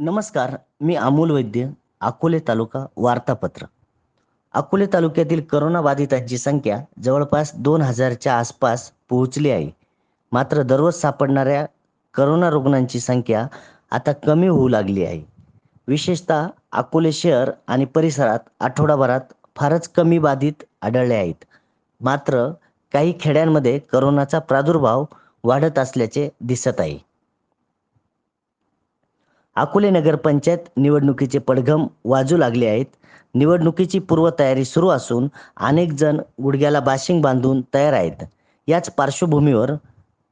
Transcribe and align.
नमस्कार 0.00 0.56
मी 0.80 0.94
अमोल 0.94 1.30
वैद्य 1.30 1.70
अकोले 2.00 2.38
तालुका 2.38 2.86
वार्तापत्र. 2.96 3.66
अकोले 4.54 4.86
तालुक्यातील 4.86 5.40
करोना 5.40 5.80
बाधितांची 5.80 6.38
संख्या 6.38 6.84
जवळपास 7.02 7.52
दोन 7.54 7.82
हजारच्या 7.82 8.38
आसपास 8.38 8.92
पोहोचली 9.08 9.50
आहे. 9.50 9.70
मात्र 10.32 10.62
दररोज 10.62 10.94
सापडणाऱ्या 10.94 11.66
करोना 12.14 12.50
रुग्णांची 12.50 13.00
संख्या 13.00 13.46
आता 13.90 14.12
कमी 14.12 14.48
होऊ 14.48 14.68
लागली 14.68 15.04
आहे. 15.04 15.22
विशेषतः 15.88 16.46
अकोले 16.72 17.12
शहर 17.12 17.50
आणि 17.66 17.84
परिसरात 17.84 18.38
आठवडाभरात 18.60 19.20
फारच 19.56 19.88
कमी 19.88 20.18
बाधित 20.18 20.64
आढळले 20.82 21.14
आहेत. 21.14 21.44
मात्र 22.00 22.50
काही 22.92 23.14
खेड्यांमध्ये 23.20 23.78
करोनाचा 23.78 24.38
प्रादुर्भाव 24.38 25.04
वाढत 25.44 25.78
असल्याचे 25.78 26.28
दिसत 26.40 26.80
आहे. 26.80 27.07
अकोले 29.58 29.90
नगरपंचायत 29.90 30.68
निवडणुकीचे 30.76 31.38
पडघम 31.38 31.86
वाजू 32.04 32.36
लागले 32.36 32.66
आहेत. 32.66 32.86
निवडणुकीची 33.34 33.98
पूर्वतयारी 33.98 34.64
सुरू 34.64 34.88
असून 34.88 35.28
अनेक 35.56 35.92
जण 35.92 36.20
गुडघ्याला 36.42 36.80
बाशिंग 36.80 37.20
बांधून 37.22 37.62
तयार 37.74 37.92
आहेत. 37.92 38.24
याच 38.68 38.90
पार्श्वभूमीवर 38.90 39.72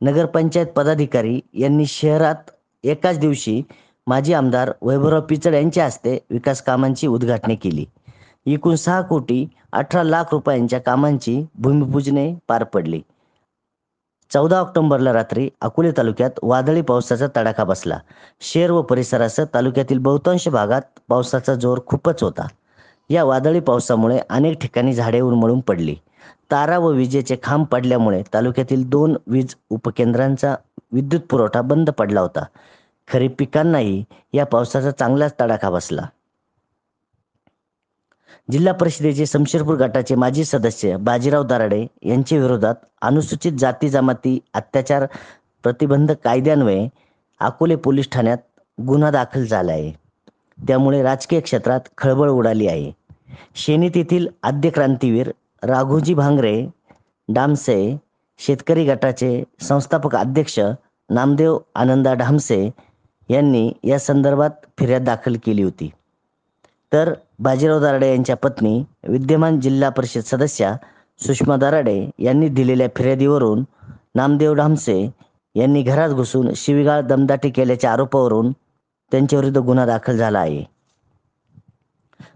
नगरपंचायत 0.00 0.66
पदाधिकारी 0.66 1.40
यांनी 1.54 1.86
शहरात 1.86 2.50
एकाच 2.84 3.18
दिवशी 3.18 3.62
माजी 4.06 4.32
आमदार 4.32 4.72
वैभवराव 4.82 5.20
पिचड 5.20 5.54
यांच्या 5.54 5.84
हस्ते 5.84 6.18
विकास 6.30 6.62
कामांची 6.62 7.06
उद्घाटने 7.06 7.54
केली. 7.54 7.84
एकूण 8.46 8.74
सहा 8.74 9.00
कोटी 9.00 9.46
अठरा 9.72 10.02
लाख 10.02 10.24
रुपयांच्या 10.32 10.80
कामांची 10.80 11.44
भूमिपूजने 11.54 12.34
पार 12.48 12.64
पडली. 12.64 13.00
चौदा 14.32 14.60
ऑक्टोबरला 14.60 15.12
रात्री 15.12 15.48
अकोले 15.60 15.92
तालुक्यात 15.92 16.30
वादळी 16.42 16.82
पावसाचा 16.82 17.26
तडाखा 17.36 17.64
बसला. 17.64 17.98
शेर 18.40 18.70
व 18.70 18.82
परिसरासह 18.82 19.44
तालुक्यातील 19.54 19.98
बहुतांश 19.98 20.48
भागात 20.48 20.82
पावसाचा 21.08 21.54
जोर 21.54 21.80
खूपच 21.86 22.22
होता. 22.22 22.46
या 23.10 23.24
वादळी 23.24 23.60
पावसामुळे 23.60 24.20
अनेक 24.30 24.60
ठिकाणी 24.60 24.92
झाडे 24.92 25.20
उन्मळून 25.20 25.60
पडली. 25.60 25.96
तारा 26.50 26.78
व 26.78 26.88
विजेचे 26.88 27.36
खांब 27.42 27.66
पडल्यामुळे 27.66 28.22
तालुक्यातील 28.34 28.88
दोन 28.88 29.16
वीज 29.26 29.54
उपकेंद्रांचा 29.70 30.54
विद्युत 30.92 31.22
पुरवठा 31.30 31.60
बंद 31.60 31.90
पडला 31.90 32.20
होता. 32.20 32.44
खरीप 33.12 33.34
पिकांनाही 33.38 34.04
या 34.32 34.46
पावसाचा 34.46 34.90
चांगलाच 34.90 35.34
तडाखा 35.40 35.70
बसला. 35.70 36.02
जिल्हा 38.50 38.74
परिषदेचे 38.74 39.26
शमशेरपूर 39.26 39.74
गटाचे 39.74 40.14
माजी 40.14 40.44
सदस्य 40.44 40.96
बाजीराव 40.96 41.42
दराडे 41.42 41.86
यांच्या 42.02 42.38
विरोधात 42.38 42.74
अनुसूचित 43.02 43.52
जाती 43.52 43.88
जमाती 43.88 44.38
अत्याचार 44.54 45.06
प्रतिबंध 45.62 46.12
कायद्यान्वये 46.24 46.88
अकोले 47.40 47.76
पोलीस 47.76 48.08
ठाण्यात 48.12 48.38
गुन्हा 48.86 49.10
दाखल 49.10 49.44
झाला 49.44 49.72
आहे. 49.72 49.92
त्यामुळे 50.66 51.02
राजकीय 51.02 51.40
क्षेत्रात 51.40 51.80
खळबळ 51.98 52.30
उडाली 52.30 52.66
आहे. 52.66 52.92
शेनी 53.54 53.88
तेथील 53.88 54.26
आद्य 54.42 54.70
क्रांतीवीर 54.70 55.30
राघोजी 55.62 56.14
भांगरे 56.14 56.66
डामसे 57.28 57.96
शेतकरी 58.38 58.84
गटाचे 58.84 59.42
संस्थापक 59.60 60.16
अध्यक्ष 60.16 60.58
नामदेव 61.10 61.58
आनंदा 61.74 62.14
डामसे 62.14 62.70
यांनी 63.28 63.72
या 63.84 63.98
संदर्भात 63.98 64.50
फिर्याद 64.78 65.04
दाखल 65.04 65.36
केली 65.46 65.62
होती. 65.62 65.90
तर 66.92 67.12
बाजीराव 67.38 67.80
दराडे 67.80 68.10
यांच्या 68.10 68.36
पत्नी 68.36 68.82
विद्यमान 69.08 69.60
जिल्हा 69.60 69.88
परिषद 69.88 70.20
सदस्या 70.20 70.74
सुषमा 71.20 71.56
दराडे 71.56 72.10
यांनी 72.18 72.48
दिलेल्या 72.48 72.88
फिर्यादीवरून 72.96 73.64
नामदेव 74.14 74.54
ढामसे 74.54 75.00
यांनी 75.54 75.82
घरात 75.82 76.08
घुसून 76.08 76.52
शिवीगाळ 76.56 77.00
दमदाटी 77.00 77.50
केल्याच्या 77.50 77.92
आरोपावरून 77.92 78.52
त्यांच्याविरुद्ध 79.12 79.58
गुन्हा 79.58 79.86
दाखल 79.86 80.16
झाला 80.16 80.38
आहे. 80.38 80.64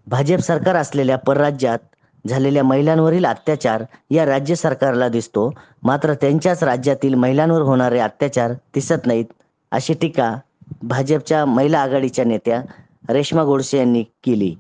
भाजप 0.07 0.39
सरकार 0.39 0.77
असलेल्या 0.77 1.19
परराज्यात 1.19 1.79
झालेल्या 2.25 2.63
महिलांवरील 2.65 3.27
अत्याचार 3.27 3.83
या 4.11 4.25
राज्य 4.27 4.55
सरकारला 4.55 5.09
दिसतो 5.09 5.51
मात्र 5.83 6.15
त्यांच्याच 6.15 6.63
राज्यातील 6.63 7.15
महिलांवर 7.15 7.61
होणारे 7.61 7.99
अत्याचार 7.99 8.53
दिसत 8.75 9.07
नाहीत 9.07 9.25
अशी 9.73 9.95
टीका 9.95 10.35
भाजपच्या 10.83 11.45
महिला 11.45 11.81
आघाडीच्या 11.81 12.25
नेत्या 12.25 12.63
रेश्मा 13.09 13.45
गोडसे 13.45 13.79
यांनी 13.79 14.03
केली. 14.03 14.55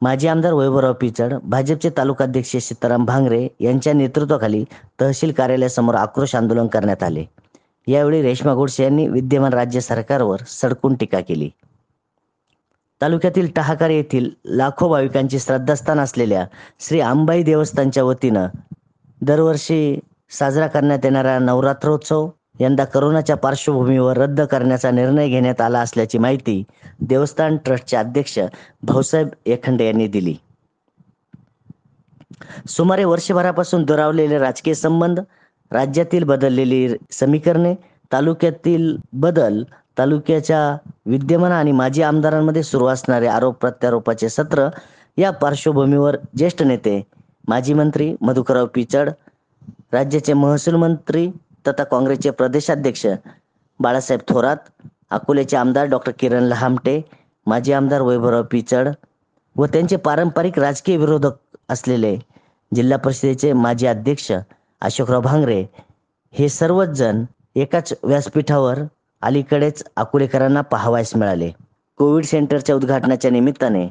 माजी 0.00 0.28
आमदार 0.28 0.52
वैभवराव 0.52 0.92
पिचड 0.92 1.34
भाजपचे 1.42 1.90
तालुकाध्यक्ष 1.90 2.56
सीताराम 2.56 3.04
भांगरे 3.04 3.48
यांच्या 3.60 3.92
नेतृत्वाखाली 3.92 4.64
तहसील 5.00 5.32
कार्यालयासमोर 5.32 5.94
आक्रोश 5.94 6.34
आंदोलन 6.34 6.66
करण्यात 6.66 7.02
आले. 7.02 7.24
यावेळी 7.86 8.22
रेश्मा 8.22 8.54
गोडसे 8.54 8.82
यांनी 8.82 9.08
विद्यमान 9.08 9.52
राज्य 9.52 9.80
सरकारवर 9.80 10.40
सडकून 10.46 10.94
टीका 10.94 11.20
केली. 11.20 11.50
तालुक्यातील 13.00 13.50
टहाकार 13.56 13.90
येथील 13.90 14.30
लाखो 14.44 14.88
भाविकांची 14.88 15.38
श्रद्धास्थान 15.38 16.00
असलेल्या 16.00 16.46
श्री 16.80 17.00
अंबाई 17.00 17.42
देवस्थानच्या 17.42 18.04
वतीनं 18.04 18.46
दरवर्षी 19.22 19.98
साजरा 20.30 20.66
करण्यात 20.66 20.98
येणारा 21.04 21.38
नवरात्रोत्सव 21.38 22.28
यंदा 22.60 22.84
करोनाच्या 22.84 23.36
पार्श्वभूमीवर 23.36 24.16
रद्द 24.16 24.40
करण्याचा 24.40 24.90
निर्णय 24.90 25.28
घेण्यात 25.28 25.60
आला 25.60 25.80
असल्याची 25.80 26.18
माहिती 26.18 26.62
देवस्थान 27.00 27.56
ट्रस्टचे 27.56 27.96
अध्यक्ष 27.96 28.38
भाऊसाहेब 28.82 29.28
एखंडे 29.46 29.86
यांनी 29.86 30.06
दिली. 30.06 30.34
सुमारे 32.68 33.04
वर्षभरापासून 33.04 33.84
दुरावलेले 33.84 34.38
राजकीय 34.38 34.74
संबंध 34.74 35.20
राज्यातील 35.70 36.24
बदललेली 36.24 36.96
समीकरणे 37.10 37.74
तालुक्यातील 38.12 38.96
बदल 39.12 39.62
तालुक्याच्या 39.98 40.76
विद्यमान 41.06 41.52
आणि 41.52 41.72
माजी 41.72 42.02
आमदारांमध्ये 42.02 42.62
सुरू 42.62 42.86
असणारे 42.86 43.26
आरोप 43.26 43.56
प्रत्यारोपाचे 43.56 44.28
सत्र 44.28 44.68
या 45.18 45.30
पार्श्वभूमीवर 45.30 46.16
ज्येष्ठ 46.36 46.62
नेते 46.62 47.00
माजी 47.48 47.74
मंत्री 47.74 48.14
मधुकरराव 48.20 48.66
पिचड 48.66 49.10
राज्याचे 49.92 50.32
महसूल 50.32 50.74
मंत्री 50.74 51.30
तथा 51.68 51.84
काँग्रेसचे 51.84 52.30
प्रदेशाध्यक्ष 52.30 53.06
बाळासाहेब 53.80 54.20
थोरात 54.28 54.56
अकोल्याचे 55.10 55.56
आमदार 55.56 55.86
डॉक्टर 55.86 56.12
किरण 56.18 56.42
लहामटे 56.42 57.00
माजी 57.46 57.72
आमदार 57.72 58.00
वैभवराव 58.00 58.42
पिचड 58.50 58.88
व 59.56 59.66
त्यांचे 59.66 59.96
पारंपरिक 59.96 60.58
राजकीय 60.58 60.96
विरोधक 60.96 61.34
असलेले 61.68 62.16
जिल्हा 62.72 62.98
परिषदेचे 62.98 63.52
माजी 63.52 63.86
अध्यक्ष 63.86 64.32
अशोकराव 64.82 65.20
भांगरे 65.20 65.62
हे 66.32 66.48
सर्वच 66.48 66.88
जण 66.88 67.24
एकाच 67.56 67.92
व्यासपीठावर 68.02 68.78
अलीकडेच 69.22 69.82
अकोलेकरांना 69.96 70.60
पाहावयास 70.60 71.14
मिळाले. 71.16 71.50
कोविड 71.98 72.24
सेंटरच्या 72.24 72.74
उद्घाटनाच्या 72.76 73.30
निमित्ताने 73.30 73.88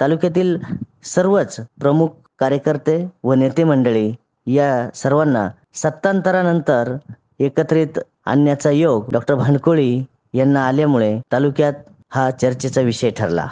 तालुक्यातील 0.00 0.56
सर्वच 1.04 1.56
प्रमुख 1.80 2.08
कार्यकर्ते 2.38 2.96
व 3.24 3.34
नेते 3.34 3.64
मंडळी 3.64 4.10
या 4.46 4.88
सर्वांना 4.94 5.48
सत्तांतरानंतर 5.74 6.96
एकत्रित 7.38 7.98
आणण्याचा 8.24 8.70
योग 8.70 9.10
डॉक्टर 9.12 9.34
भानकोळी 9.34 10.04
यांना 10.34 10.66
आल्यामुळे 10.66 11.20
तालुक्यात 11.32 11.72
हा 12.10 12.30
चर्चेचा 12.30 12.80
विषय 12.80 13.10
ठरला. 13.10 13.46